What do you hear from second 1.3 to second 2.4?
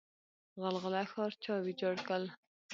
چا ویجاړ کړ؟